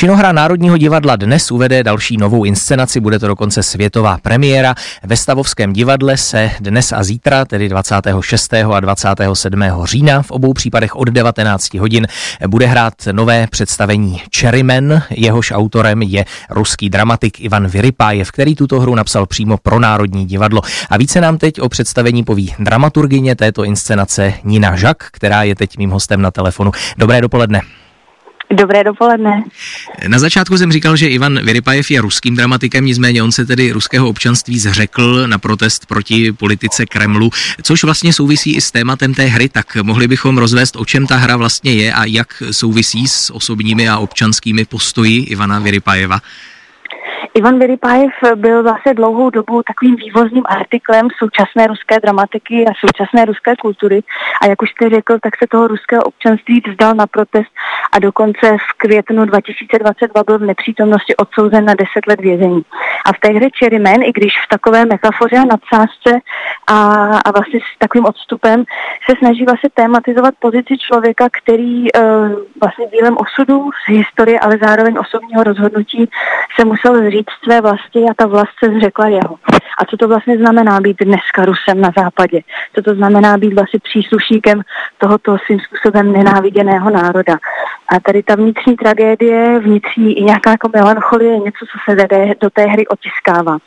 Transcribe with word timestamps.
Činohra 0.00 0.32
Národního 0.32 0.76
divadla 0.76 1.16
dnes 1.16 1.50
uvede 1.50 1.82
další 1.82 2.16
novou 2.16 2.44
inscenaci, 2.44 3.00
bude 3.00 3.18
to 3.18 3.26
dokonce 3.26 3.62
světová 3.62 4.18
premiéra. 4.22 4.74
Ve 5.02 5.16
Stavovském 5.16 5.72
divadle 5.72 6.16
se 6.16 6.50
dnes 6.60 6.92
a 6.92 7.02
zítra, 7.02 7.44
tedy 7.44 7.68
26. 7.68 8.54
a 8.54 8.80
27. 8.80 9.62
října, 9.84 10.22
v 10.22 10.30
obou 10.30 10.52
případech 10.52 10.96
od 10.96 11.08
19 11.08 11.74
hodin, 11.74 12.06
bude 12.48 12.66
hrát 12.66 12.94
nové 13.12 13.46
představení 13.46 14.22
Cherryman. 14.36 15.02
Jehož 15.10 15.52
autorem 15.52 16.02
je 16.02 16.24
ruský 16.50 16.90
dramatik 16.90 17.40
Ivan 17.40 17.66
Vyrypájev, 17.66 18.30
který 18.30 18.54
tuto 18.54 18.80
hru 18.80 18.94
napsal 18.94 19.26
přímo 19.26 19.56
pro 19.56 19.80
Národní 19.80 20.26
divadlo. 20.26 20.60
A 20.90 20.96
více 20.96 21.20
nám 21.20 21.38
teď 21.38 21.60
o 21.60 21.68
představení 21.68 22.24
poví 22.24 22.54
dramaturgině 22.58 23.36
této 23.36 23.64
inscenace 23.64 24.32
Nina 24.44 24.76
Žak, 24.76 25.08
která 25.10 25.42
je 25.42 25.54
teď 25.54 25.78
mým 25.78 25.90
hostem 25.90 26.22
na 26.22 26.30
telefonu. 26.30 26.72
Dobré 26.98 27.20
dopoledne. 27.20 27.60
Dobré 28.52 28.84
dopoledne. 28.84 29.44
Na 30.08 30.18
začátku 30.18 30.58
jsem 30.58 30.72
říkal, 30.72 30.96
že 30.96 31.08
Ivan 31.08 31.44
Vyrypajev 31.44 31.90
je 31.90 32.00
ruským 32.00 32.36
dramatikem, 32.36 32.84
nicméně 32.84 33.22
on 33.22 33.32
se 33.32 33.46
tedy 33.46 33.72
ruského 33.72 34.08
občanství 34.08 34.58
zřekl 34.58 35.26
na 35.26 35.38
protest 35.38 35.86
proti 35.86 36.32
politice 36.32 36.86
Kremlu, 36.86 37.30
což 37.62 37.84
vlastně 37.84 38.12
souvisí 38.12 38.54
i 38.54 38.60
s 38.60 38.70
tématem 38.70 39.14
té 39.14 39.24
hry, 39.24 39.48
tak 39.48 39.76
mohli 39.82 40.08
bychom 40.08 40.38
rozvést, 40.38 40.76
o 40.76 40.84
čem 40.84 41.06
ta 41.06 41.16
hra 41.16 41.36
vlastně 41.36 41.72
je 41.72 41.92
a 41.92 42.04
jak 42.04 42.42
souvisí 42.50 43.08
s 43.08 43.30
osobními 43.34 43.88
a 43.88 43.98
občanskými 43.98 44.64
postoji 44.64 45.16
Ivana 45.16 45.58
Vyrypajeva. 45.58 46.20
Ivan 47.34 47.58
Vyrypajev 47.58 48.12
byl 48.34 48.62
vlastně 48.62 48.94
dlouhou 48.94 49.30
dobu 49.30 49.62
takovým 49.62 49.96
vývozním 49.96 50.42
artiklem 50.48 51.08
současné 51.18 51.66
ruské 51.66 52.00
dramatiky 52.00 52.64
a 52.66 52.72
současné 52.80 53.24
ruské 53.24 53.56
kultury. 53.56 54.02
A 54.42 54.46
jak 54.46 54.62
už 54.62 54.70
jste 54.70 54.88
řekl, 54.88 55.18
tak 55.22 55.36
se 55.36 55.46
toho 55.50 55.68
ruského 55.68 56.02
občanství 56.02 56.62
vzdal 56.68 56.94
na 56.94 57.06
protest 57.06 57.50
a 57.92 57.98
dokonce 57.98 58.56
v 58.58 58.72
květnu 58.76 59.24
2022 59.24 60.24
byl 60.24 60.38
v 60.38 60.42
nepřítomnosti 60.42 61.16
odsouzen 61.16 61.64
na 61.64 61.74
10 61.74 62.06
let 62.06 62.20
vězení. 62.20 62.62
A 63.06 63.12
v 63.12 63.20
té 63.20 63.28
hře 63.28 63.48
Cherryman, 63.58 64.02
i 64.02 64.12
když 64.12 64.32
v 64.44 64.48
takové 64.48 64.84
metafoře 64.84 65.36
a 65.36 65.44
nadsázce 65.44 66.20
a, 66.70 67.18
a 67.24 67.30
vlastně 67.30 67.60
s 67.60 67.78
takovým 67.78 68.04
odstupem 68.04 68.64
se 69.10 69.16
snaží 69.18 69.44
vlastně 69.44 69.70
tématizovat 69.74 70.34
pozici 70.38 70.78
člověka, 70.78 71.28
který 71.42 71.92
uh, 71.92 72.00
vlastně 72.60 72.86
dílem 72.86 73.16
osudu 73.24 73.70
z 73.84 73.92
historie, 73.92 74.40
ale 74.40 74.58
zároveň 74.62 74.98
osobního 74.98 75.44
rozhodnutí 75.44 76.10
se 76.56 76.64
musel 76.64 76.94
zříct 76.94 77.20
říct 77.20 77.44
své 77.44 77.60
vlasti 77.60 78.04
a 78.10 78.14
ta 78.16 78.26
vlast 78.26 78.52
se 78.64 78.70
zřekla 78.70 79.08
jeho. 79.08 79.36
A 79.78 79.84
co 79.84 79.96
to 79.96 80.08
vlastně 80.08 80.38
znamená 80.38 80.80
být 80.80 80.96
dneska 81.00 81.44
Rusem 81.44 81.80
na 81.80 81.90
západě? 81.96 82.40
Co 82.74 82.82
to 82.82 82.94
znamená 82.94 83.38
být 83.38 83.54
vlastně 83.54 83.80
příslušníkem 83.80 84.62
tohoto 84.98 85.36
svým 85.46 85.60
způsobem 85.60 86.12
nenáviděného 86.12 86.90
národa? 86.90 87.38
A 87.88 88.00
tady 88.00 88.22
ta 88.22 88.34
vnitřní 88.34 88.76
tragédie, 88.76 89.58
vnitřní 89.58 90.18
i 90.18 90.22
nějaká 90.24 90.50
jako 90.50 90.68
melancholie, 90.74 91.38
něco, 91.38 91.66
co 91.72 91.78
se 91.84 92.06
do 92.40 92.50
té 92.50 92.62
hry 92.62 92.86
otiskává. 92.86 93.58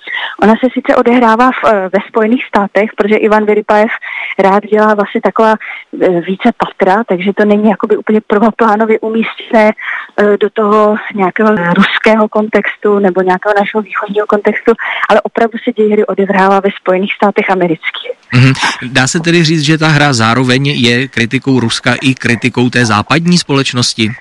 Ona 0.43 0.53
se 0.55 0.67
sice 0.73 0.95
odehrává 0.95 1.51
v, 1.51 1.63
eh, 1.65 1.89
ve 1.93 1.99
Spojených 2.07 2.45
státech, 2.45 2.89
protože 2.95 3.15
Ivan 3.15 3.45
Vyrypajev 3.45 3.91
rád 4.39 4.63
dělá 4.63 4.93
vlastně 4.93 5.21
taková 5.21 5.55
eh, 6.01 6.21
více 6.21 6.51
patra, 6.57 7.03
takže 7.03 7.33
to 7.33 7.45
není 7.45 7.69
jakoby 7.69 7.97
úplně 7.97 8.21
prvoplánově 8.27 8.99
umístěné 8.99 9.71
eh, 10.17 10.37
do 10.37 10.49
toho 10.49 10.95
nějakého 11.15 11.49
ruského 11.73 12.27
kontextu 12.27 12.99
nebo 12.99 13.21
nějakého 13.21 13.53
našeho 13.59 13.81
východního 13.81 14.27
kontextu, 14.27 14.71
ale 15.09 15.21
opravdu 15.21 15.57
se 15.63 15.71
děj 15.71 15.91
hry 15.91 16.05
odehrává 16.05 16.59
ve 16.59 16.69
Spojených 16.81 17.13
státech 17.13 17.49
amerických. 17.49 18.11
Mm-hmm. 18.33 18.53
Dá 18.91 19.07
se 19.07 19.19
tedy 19.19 19.43
říct, 19.43 19.61
že 19.61 19.77
ta 19.77 19.87
hra 19.87 20.13
zároveň 20.13 20.67
je 20.67 21.07
kritikou 21.07 21.59
Ruska 21.59 21.95
i 22.01 22.15
kritikou 22.15 22.69
té 22.69 22.85
západní 22.85 23.37
společnosti? 23.37 24.11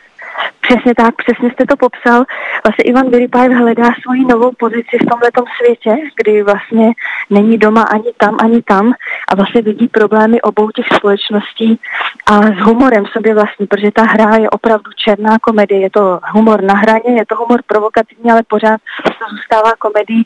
Přesně 0.68 0.94
tak, 0.94 1.14
přesně 1.16 1.50
jste 1.50 1.66
to 1.66 1.76
popsal. 1.76 2.24
Vlastně 2.64 2.84
Ivan 2.84 3.10
Vyrypajev 3.10 3.52
hledá 3.52 3.88
svoji 4.02 4.24
novou 4.24 4.52
pozici 4.58 4.98
v 5.00 5.06
tomto 5.10 5.44
světě, 5.58 5.96
kdy 6.16 6.42
vlastně 6.42 6.92
není 7.30 7.58
doma 7.58 7.82
ani 7.82 8.12
tam, 8.16 8.36
ani 8.40 8.62
tam 8.62 8.92
a 9.28 9.34
vlastně 9.34 9.62
vidí 9.62 9.88
problémy 9.88 10.40
obou 10.40 10.70
těch 10.70 10.86
společností 10.96 11.80
a 12.26 12.42
s 12.42 12.58
humorem 12.58 13.06
sobě 13.06 13.34
vlastní, 13.34 13.66
protože 13.66 13.90
ta 13.90 14.02
hra 14.02 14.36
je 14.36 14.50
opravdu 14.50 14.90
černá 14.96 15.38
komedie, 15.38 15.80
je 15.80 15.90
to 15.90 16.20
humor 16.32 16.62
na 16.62 16.74
hraně, 16.74 17.16
je 17.16 17.26
to 17.26 17.36
humor 17.36 17.60
provokativní, 17.66 18.30
ale 18.30 18.42
pořád 18.48 18.80
to 19.04 19.24
zůstává 19.30 19.72
komedii, 19.78 20.24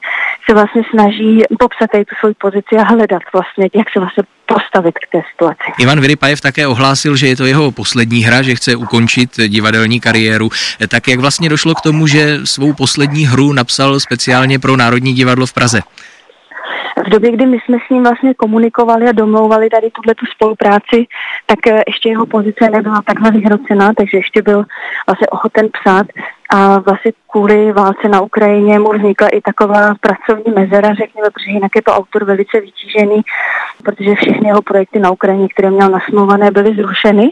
se 0.48 0.54
vlastně 0.54 0.82
snaží 0.90 1.44
popsat 1.58 1.90
tu 1.90 2.14
svoji 2.18 2.34
pozici 2.34 2.76
a 2.78 2.82
hledat 2.82 3.22
vlastně, 3.32 3.68
jak 3.74 3.90
se 3.90 4.00
vlastně 4.00 4.22
postavit 4.46 4.94
k 4.98 5.06
té 5.12 5.22
situaci. 5.32 5.72
Ivan 5.78 6.00
Vyrypajev 6.00 6.40
také 6.40 6.66
ohlásil, 6.66 7.16
že 7.16 7.28
je 7.28 7.36
to 7.36 7.44
jeho 7.44 7.70
poslední 7.70 8.24
hra, 8.24 8.42
že 8.42 8.54
chce 8.54 8.76
ukončit 8.76 9.30
divadelní 9.48 10.00
kariéru. 10.00 10.50
Tak 10.88 11.08
jak 11.08 11.20
vlastně 11.20 11.48
došlo 11.48 11.74
k 11.74 11.80
tomu, 11.80 12.06
že 12.06 12.38
svou 12.44 12.72
poslední 12.72 13.26
hru 13.26 13.52
napsal 13.52 14.00
speciálně 14.00 14.58
pro 14.58 14.76
Národní 14.76 15.14
divadlo 15.14 15.46
v 15.46 15.52
Praze? 15.52 15.80
V 17.04 17.08
době, 17.08 17.30
kdy 17.30 17.46
my 17.46 17.58
jsme 17.64 17.78
s 17.86 17.90
ním 17.90 18.02
vlastně 18.02 18.34
komunikovali 18.34 19.08
a 19.08 19.12
domlouvali 19.12 19.70
tady 19.70 19.90
tuhle 19.90 20.14
tu 20.14 20.26
spolupráci, 20.26 21.06
tak 21.46 21.66
eh, 21.66 21.82
ještě 21.86 22.08
jeho 22.08 22.26
pozice 22.26 22.70
nebyla 22.70 23.02
takhle 23.02 23.30
vyhrocená, 23.30 23.92
takže 23.96 24.16
ještě 24.18 24.42
byl 24.42 24.64
vlastně 25.06 25.26
ochoten 25.26 25.68
psát 25.68 26.06
a 26.50 26.78
vlastně 26.78 27.12
kvůli 27.30 27.72
válce 27.72 28.08
na 28.08 28.20
Ukrajině 28.20 28.78
mu 28.78 28.92
vznikla 28.92 29.28
i 29.28 29.40
taková 29.40 29.94
pracovní 30.00 30.52
mezera, 30.54 30.94
řekněme, 30.94 31.30
protože 31.30 31.50
jinak 31.50 31.72
je 31.76 31.82
to 31.82 31.92
autor 31.92 32.24
velice 32.24 32.60
vytížený, 32.60 33.22
protože 33.84 34.14
všechny 34.14 34.48
jeho 34.48 34.62
projekty 34.62 34.98
na 34.98 35.10
Ukrajině, 35.10 35.48
které 35.48 35.70
měl 35.70 35.90
nasmluvané, 35.90 36.50
byly 36.50 36.74
zrušeny. 36.74 37.30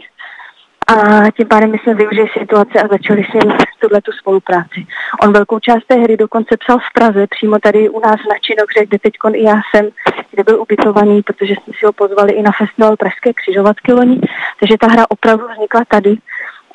A 0.87 1.31
tím 1.31 1.47
pádem 1.47 1.71
my 1.71 1.77
jsme 1.77 1.93
využili 1.93 2.27
situace 2.39 2.81
a 2.81 2.87
začali 2.87 3.23
s 3.23 3.33
ním 3.33 3.53
tuhle 3.79 4.01
tu 4.01 4.11
spolupráci. 4.11 4.87
On 5.23 5.33
velkou 5.33 5.59
část 5.59 5.85
té 5.87 5.95
hry 5.95 6.17
dokonce 6.17 6.57
psal 6.57 6.79
v 6.79 6.93
Praze, 6.93 7.27
přímo 7.27 7.59
tady 7.59 7.89
u 7.89 7.99
nás 7.99 8.15
na 8.29 8.35
Činohře, 8.41 8.85
kde 8.85 8.99
teď 8.99 9.13
i 9.33 9.43
já 9.43 9.61
jsem, 9.71 9.89
kde 10.31 10.43
byl 10.43 10.61
ubytovaný, 10.61 11.21
protože 11.21 11.53
jsme 11.53 11.73
si 11.79 11.85
ho 11.85 11.93
pozvali 11.93 12.33
i 12.33 12.41
na 12.41 12.51
festival 12.51 12.95
Pražské 12.97 13.33
křižovatky 13.33 13.93
loni, 13.93 14.21
takže 14.59 14.77
ta 14.79 14.87
hra 14.87 15.05
opravdu 15.09 15.47
vznikla 15.47 15.81
tady. 15.87 16.17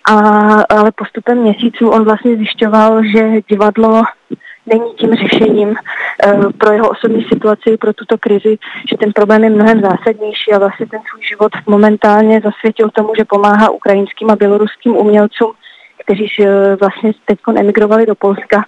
A, 0.04 0.14
ale 0.68 0.92
postupem 0.92 1.38
měsíců 1.38 1.88
on 1.88 2.04
vlastně 2.04 2.36
zjišťoval, 2.36 3.04
že 3.04 3.40
divadlo 3.48 4.02
není 4.70 4.94
tím 4.94 5.14
řešením 5.14 5.68
uh, 5.68 6.52
pro 6.58 6.72
jeho 6.72 6.88
osobní 6.90 7.24
situaci, 7.24 7.76
pro 7.76 7.92
tuto 7.92 8.18
krizi, 8.18 8.58
že 8.90 8.96
ten 8.96 9.12
problém 9.12 9.44
je 9.44 9.50
mnohem 9.50 9.80
zásadnější 9.80 10.52
a 10.52 10.58
vlastně 10.58 10.86
ten 10.86 11.00
svůj 11.10 11.22
život 11.24 11.52
momentálně 11.66 12.40
zasvětil 12.44 12.90
tomu, 12.90 13.12
že 13.18 13.24
pomáhá 13.24 13.70
ukrajinským 13.70 14.30
a 14.30 14.36
běloruským 14.36 14.96
umělcům, 14.96 15.52
kteří 16.04 16.26
uh, 16.38 16.46
vlastně 16.80 17.12
teď 17.24 17.38
emigrovali 17.56 18.06
do 18.06 18.14
Polska 18.14 18.64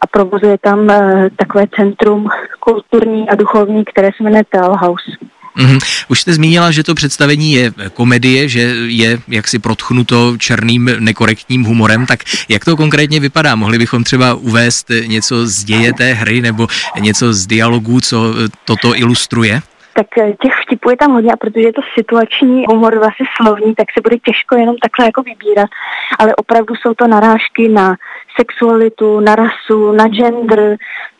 a 0.00 0.06
provozuje 0.06 0.58
tam 0.58 0.78
uh, 0.78 1.28
takové 1.36 1.64
centrum 1.76 2.28
kulturní 2.60 3.28
a 3.28 3.34
duchovní, 3.34 3.84
které 3.84 4.10
se 4.16 4.22
jmenuje 4.22 4.42
Tel 4.50 4.76
House. 4.76 5.10
Mm-hmm. 5.56 6.04
Už 6.08 6.20
jste 6.20 6.32
zmínila, 6.32 6.70
že 6.70 6.82
to 6.82 6.94
představení 6.94 7.52
je 7.52 7.72
komedie, 7.92 8.48
že 8.48 8.60
je 8.86 9.18
jaksi 9.28 9.58
protchnuto 9.58 10.36
černým 10.38 10.90
nekorektním 10.98 11.64
humorem, 11.64 12.06
tak 12.06 12.20
jak 12.48 12.64
to 12.64 12.76
konkrétně 12.76 13.20
vypadá? 13.20 13.54
Mohli 13.54 13.78
bychom 13.78 14.04
třeba 14.04 14.34
uvést 14.34 14.90
něco 15.06 15.46
z 15.46 15.64
děje 15.64 15.92
té 15.92 16.12
hry 16.12 16.40
nebo 16.40 16.66
něco 17.00 17.32
z 17.32 17.46
dialogů, 17.46 18.00
co 18.00 18.34
toto 18.64 18.98
ilustruje? 18.98 19.62
tak 19.94 20.06
eh, 20.18 20.32
těch 20.42 20.52
vtipů 20.66 20.90
je 20.90 20.96
tam 20.96 21.12
hodně 21.12 21.32
a 21.32 21.36
protože 21.36 21.66
je 21.66 21.72
to 21.72 21.82
situační 21.94 22.64
humor 22.68 22.98
vlastně 22.98 23.26
slovní, 23.36 23.74
tak 23.74 23.86
se 23.94 24.00
bude 24.00 24.16
těžko 24.18 24.56
jenom 24.56 24.76
takhle 24.76 25.06
jako 25.06 25.22
vybírat, 25.22 25.70
ale 26.18 26.36
opravdu 26.36 26.74
jsou 26.74 26.94
to 26.94 27.06
narážky 27.06 27.68
na 27.68 27.96
sexualitu, 28.38 29.20
na 29.20 29.34
rasu, 29.34 29.92
na 29.92 30.08
gender, 30.08 30.76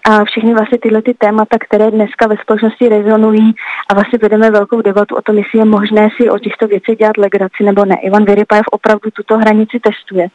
a 0.09 0.25
všechny 0.25 0.55
vlastně 0.55 0.79
tyhle 0.79 1.03
ty 1.03 1.15
témata, 1.15 1.57
které 1.61 1.91
dneska 1.91 2.27
ve 2.27 2.37
společnosti 2.37 2.89
rezonují 2.89 3.55
a 3.89 3.95
vlastně 3.95 4.19
vedeme 4.23 4.51
velkou 4.51 4.81
debatu 4.81 5.17
o 5.17 5.23
tom, 5.23 5.39
jestli 5.39 5.59
je 5.59 5.65
možné 5.65 6.09
si 6.17 6.31
o 6.31 6.39
těchto 6.39 6.67
věcech 6.67 6.99
dělat 6.99 7.17
legraci 7.17 7.65
nebo 7.65 7.85
ne. 7.85 7.97
Ivan 8.03 8.25
Vyrypajev 8.25 8.65
opravdu 8.71 9.11
tuto 9.11 9.39
hranici 9.39 9.81
testuje. 9.81 10.29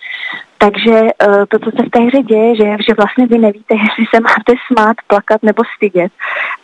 Takže 0.58 1.02
uh, 1.02 1.46
to, 1.48 1.60
co 1.60 1.72
se 1.72 1.84
v 1.86 1.90
té 1.90 2.00
hře 2.00 2.22
děje, 2.22 2.56
že, 2.56 2.64
že 2.88 2.94
vlastně 2.98 3.28
vy 3.28 3.38
nevíte, 3.38 3.76
jestli 3.86 4.06
se 4.16 4.20
máte 4.22 4.54
smát, 4.68 4.96
plakat 5.08 5.44
nebo 5.44 5.64
stydět. 5.76 6.12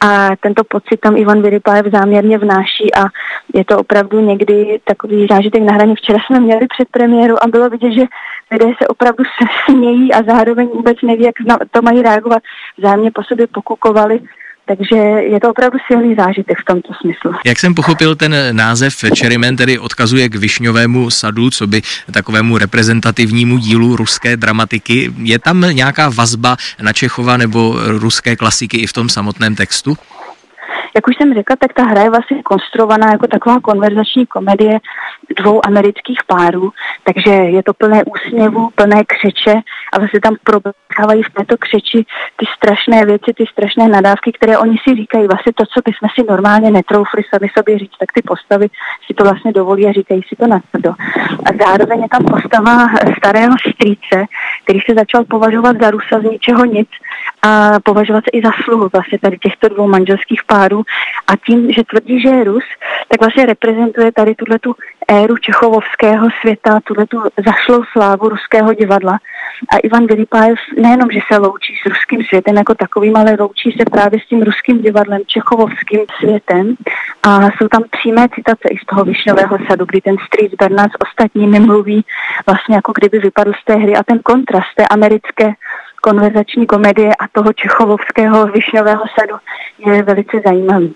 A 0.01 0.29
tento 0.39 0.63
pocit 0.63 0.99
tam 0.99 1.17
Ivan 1.17 1.41
Vyrypajev 1.41 1.85
záměrně 1.85 2.37
vnáší 2.37 2.95
a 2.95 3.03
je 3.53 3.65
to 3.65 3.79
opravdu 3.79 4.19
někdy 4.19 4.79
takový 4.83 5.27
zážitek 5.31 5.63
na 5.63 5.73
hraně. 5.73 5.95
Včera 5.95 6.19
jsme 6.25 6.39
měli 6.39 6.67
před 6.67 6.89
premiéru 6.91 7.43
a 7.43 7.47
bylo 7.47 7.69
vidět, 7.69 7.91
že 7.91 8.03
lidé 8.51 8.65
se 8.65 8.87
opravdu 8.87 9.23
smějí 9.65 10.04
a 10.13 10.23
zároveň 10.27 10.67
vůbec 10.67 10.97
neví, 11.03 11.23
jak 11.23 11.35
to 11.71 11.81
mají 11.81 12.01
reagovat. 12.01 12.43
Vzájemně 12.77 13.11
po 13.11 13.23
sobě 13.23 13.47
pokukovali. 13.47 14.19
Takže 14.67 14.95
je 14.95 15.39
to 15.39 15.49
opravdu 15.49 15.77
silný 15.87 16.15
zážitek 16.15 16.57
v 16.61 16.65
tomto 16.65 16.93
smyslu. 17.01 17.31
Jak 17.45 17.59
jsem 17.59 17.75
pochopil, 17.75 18.15
ten 18.15 18.35
název 18.51 18.93
Cherryman 19.19 19.55
tedy 19.55 19.79
odkazuje 19.79 20.29
k 20.29 20.35
Višňovému 20.35 21.09
sadu, 21.09 21.49
co 21.49 21.67
by 21.67 21.81
takovému 22.13 22.57
reprezentativnímu 22.57 23.57
dílu 23.57 23.95
ruské 23.95 24.37
dramatiky. 24.37 25.13
Je 25.23 25.39
tam 25.39 25.61
nějaká 25.71 26.09
vazba 26.09 26.55
na 26.81 26.93
Čechova 26.93 27.37
nebo 27.37 27.75
ruské 27.85 28.35
klasiky 28.35 28.77
i 28.77 28.87
v 28.87 28.93
tom 28.93 29.09
samotném 29.09 29.55
textu? 29.55 29.97
Jak 30.95 31.07
už 31.07 31.15
jsem 31.17 31.33
řekla, 31.33 31.55
tak 31.55 31.73
ta 31.73 31.83
hra 31.83 32.01
je 32.01 32.09
vlastně 32.09 32.43
konstruovaná 32.43 33.11
jako 33.11 33.27
taková 33.27 33.59
konverzační 33.59 34.25
komedie 34.25 34.79
dvou 35.37 35.65
amerických 35.65 36.19
párů, 36.27 36.71
takže 37.03 37.31
je 37.31 37.63
to 37.63 37.73
plné 37.73 38.03
úsměvů, 38.03 38.69
plné 38.75 39.03
křeče 39.03 39.59
a 39.95 39.99
vlastně 39.99 40.19
tam 40.19 40.35
probíhávají 40.43 41.23
v 41.23 41.33
této 41.33 41.57
křeči 41.57 42.05
ty 42.37 42.45
strašné 42.57 43.05
věci, 43.05 43.33
ty 43.37 43.45
strašné 43.51 43.87
nadávky, 43.87 44.31
které 44.31 44.57
oni 44.57 44.77
si 44.83 44.95
říkají, 44.95 45.27
vlastně 45.27 45.53
to, 45.53 45.63
co 45.65 45.79
bychom 45.85 46.09
si 46.15 46.23
normálně 46.29 46.71
netroufli 46.71 47.23
sami 47.33 47.47
sobě 47.57 47.79
říct, 47.79 47.97
tak 47.99 48.09
ty 48.13 48.21
postavy 48.21 48.67
si 49.07 49.13
to 49.13 49.23
vlastně 49.23 49.51
dovolí 49.51 49.87
a 49.87 49.91
říkají 49.91 50.21
si 50.27 50.35
to 50.35 50.47
na 50.47 50.59
tvrdo. 50.71 50.91
A 51.45 51.49
zároveň 51.65 52.01
je 52.01 52.09
tam 52.09 52.23
postava 52.25 52.87
starého 53.17 53.55
strýce, 53.73 54.25
který 54.63 54.79
se 54.79 54.93
začal 54.95 55.23
považovat 55.23 55.75
za 55.81 55.91
Rusa 55.91 56.19
z 56.19 56.23
ničeho 56.23 56.65
nic 56.65 56.89
a 57.41 57.79
považovat 57.83 58.23
se 58.23 58.37
i 58.37 58.41
za 58.41 58.51
sluhu 58.63 58.89
vlastně 58.93 59.19
tady 59.19 59.37
těchto 59.37 59.69
dvou 59.69 59.87
manželských 59.87 60.43
párů 60.43 60.83
a 61.27 61.35
tím, 61.45 61.71
že 61.71 61.83
tvrdí, 61.83 62.21
že 62.21 62.29
je 62.29 62.43
Rus, 62.43 62.63
tak 63.07 63.19
vlastně 63.19 63.45
reprezentuje 63.45 64.11
tady 64.11 64.35
tuhle 64.35 64.59
tu 64.59 64.75
éru 65.07 65.37
čechovovského 65.37 66.27
světa, 66.41 66.79
tuhle 66.83 67.05
tu 67.05 67.21
zašlou 67.45 67.83
slávu 67.91 68.29
ruského 68.29 68.73
divadla. 68.73 69.19
A 69.69 69.77
Ivan 69.77 70.07
Vilipájev 70.07 70.59
nejenom, 70.81 71.11
že 71.11 71.19
se 71.31 71.39
loučí 71.39 71.73
s 71.75 71.85
ruským 71.85 72.23
světem 72.23 72.57
jako 72.57 72.75
takovým, 72.75 73.17
ale 73.17 73.35
loučí 73.39 73.71
se 73.71 73.85
právě 73.91 74.19
s 74.19 74.27
tím 74.27 74.41
ruským 74.41 74.81
divadlem, 74.81 75.21
čechovovským 75.25 75.99
světem. 76.19 76.75
A 77.23 77.41
jsou 77.41 77.67
tam 77.67 77.83
přímé 77.91 78.27
citace 78.35 78.67
i 78.71 78.77
z 78.77 78.85
toho 78.85 79.03
Višňového 79.03 79.57
sadu, 79.69 79.85
kdy 79.85 80.01
ten 80.01 80.15
Street 80.27 80.53
Bernard 80.59 80.91
s 80.91 81.01
ostatními 81.01 81.59
mluví 81.59 82.05
vlastně 82.47 82.75
jako 82.75 82.91
kdyby 82.95 83.19
vypadl 83.19 83.51
z 83.61 83.65
té 83.65 83.75
hry 83.75 83.95
a 83.95 84.03
ten 84.03 84.19
kontrast 84.19 84.75
té 84.75 84.87
americké 84.87 85.53
konverzační 86.01 86.65
komedie 86.65 87.15
a 87.19 87.27
toho 87.31 87.53
čechovovského 87.53 88.45
Višňového 88.47 89.03
sadu 89.19 89.35
je 89.77 90.03
velice 90.03 90.37
zajímavý. 90.45 90.95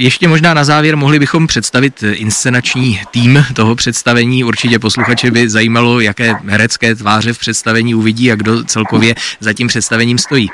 Ještě 0.00 0.28
možná 0.28 0.54
na 0.54 0.64
závěr 0.64 0.96
mohli 0.96 1.18
bychom 1.18 1.46
představit 1.46 2.02
inscenační 2.12 3.00
tým 3.10 3.44
toho 3.54 3.74
představení. 3.74 4.44
Určitě 4.44 4.78
posluchače 4.78 5.30
by 5.30 5.48
zajímalo, 5.48 6.00
jaké 6.00 6.34
herecké 6.46 6.94
tváře 6.94 7.32
v 7.32 7.38
představení 7.38 7.94
uvidí 7.94 8.32
a 8.32 8.34
kdo 8.34 8.64
celkově 8.64 9.14
za 9.40 9.52
tím 9.52 9.68
představením 9.68 10.18
stojí 10.18 10.50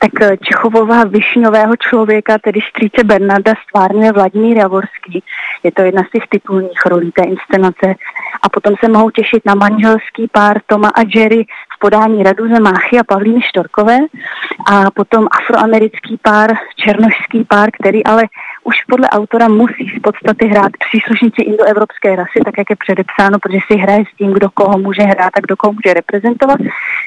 tak 0.00 0.38
Čechovová 0.40 1.04
Višňového 1.04 1.76
člověka, 1.76 2.38
tedy 2.38 2.60
strýce 2.70 3.04
Bernarda, 3.04 3.52
stvárňuje 3.68 4.12
Vladimír 4.12 4.56
Javorský. 4.56 5.22
Je 5.62 5.72
to 5.72 5.82
jedna 5.82 6.02
z 6.02 6.10
těch 6.10 6.28
titulních 6.28 6.86
rolí 6.86 7.12
té 7.12 7.22
inscenace. 7.22 7.94
A 8.42 8.48
potom 8.48 8.74
se 8.84 8.88
mohou 8.88 9.10
těšit 9.10 9.42
na 9.44 9.54
manželský 9.54 10.28
pár 10.32 10.60
Toma 10.66 10.88
a 10.88 11.00
Jerry 11.14 11.46
podání 11.78 12.22
Raduze 12.22 12.60
Máchy 12.60 12.98
a 12.98 13.04
Pavlíny 13.04 13.42
Štorkové 13.42 13.98
a 14.66 14.90
potom 14.90 15.28
afroamerický 15.30 16.18
pár, 16.22 16.50
černošský 16.76 17.44
pár, 17.44 17.68
který 17.80 18.04
ale 18.04 18.22
už 18.68 18.76
podle 18.88 19.08
autora 19.08 19.48
musí 19.48 19.84
z 19.96 20.00
podstaty 20.02 20.44
hrát 20.48 20.72
příslušníci 20.88 21.42
indoevropské 21.42 22.16
rasy, 22.16 22.38
tak 22.44 22.54
jak 22.58 22.70
je 22.70 22.76
předepsáno, 22.84 23.38
protože 23.42 23.58
si 23.66 23.78
hraje 23.78 24.02
s 24.12 24.16
tím, 24.18 24.30
kdo 24.32 24.50
koho 24.50 24.78
může 24.78 25.02
hrát 25.02 25.32
a 25.36 25.40
kdo 25.40 25.56
koho 25.56 25.72
může 25.72 25.94
reprezentovat, 25.94 26.58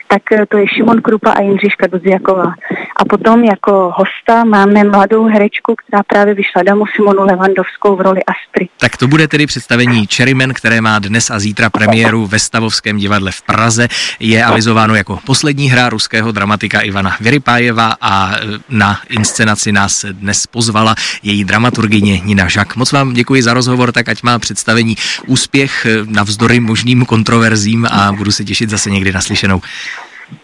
tak 0.07 0.21
eh, 0.31 0.45
to 0.45 0.57
je 0.57 0.65
Šimon 0.67 1.01
Krupa 1.01 1.31
a 1.31 1.41
Jindřiška 1.41 1.87
Dudziaková. 1.87 2.53
A 2.95 3.05
potom 3.05 3.43
jako 3.43 3.93
hosta 3.95 4.43
máme 4.43 4.83
mladou 4.83 5.23
herečku, 5.25 5.75
která 5.75 6.03
právě 6.03 6.33
vyšla 6.33 6.63
damu 6.63 6.85
Simonu 6.95 7.23
Levandovskou 7.25 7.95
v 7.95 8.01
roli 8.01 8.21
Astry. 8.23 8.69
Tak 8.79 8.97
to 8.97 9.07
bude 9.07 9.27
tedy 9.27 9.45
představení 9.47 10.07
Cherryman, 10.15 10.53
které 10.53 10.81
má 10.81 10.99
dnes 10.99 11.29
a 11.29 11.39
zítra 11.39 11.69
premiéru 11.69 12.27
ve 12.27 12.39
Stavovském 12.39 12.97
divadle 12.97 13.31
v 13.31 13.41
Praze. 13.41 13.87
Je 14.19 14.45
avizováno 14.45 14.95
jako 14.95 15.19
poslední 15.25 15.69
hra 15.69 15.89
ruského 15.89 16.31
dramatika 16.31 16.81
Ivana 16.81 17.15
Vyrypájeva 17.21 17.95
a 18.01 18.31
eh, 18.35 18.39
na 18.69 18.99
inscenaci 19.09 19.71
nás 19.71 20.05
dnes 20.11 20.47
pozvala 20.47 20.95
její 21.23 21.43
dramaturgině 21.51 22.19
Nina 22.19 22.47
Žak. 22.47 22.75
Moc 22.75 22.91
vám 22.91 23.13
děkuji 23.13 23.41
za 23.43 23.53
rozhovor, 23.53 23.91
tak 23.91 24.09
ať 24.09 24.23
má 24.23 24.39
představení 24.39 24.95
úspěch 25.27 25.85
eh, 25.85 25.89
navzdory 26.05 26.59
možným 26.59 27.05
kontroverzím 27.05 27.85
a 27.91 28.11
budu 28.11 28.31
se 28.31 28.43
těšit 28.43 28.69
zase 28.69 28.89
někdy 28.89 29.11
naslyšenou. 29.11 29.61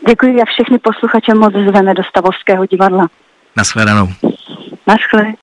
Děkuji 0.08 0.42
a 0.42 0.46
všechny 0.46 0.78
posluchače 0.80 1.34
moc 1.34 1.54
zveme 1.54 1.94
do 1.94 2.04
Stavovského 2.04 2.66
divadla. 2.66 3.08
Naschledanou. 3.58 4.10
Naschle. 4.88 5.34